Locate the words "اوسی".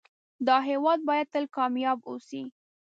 2.09-2.41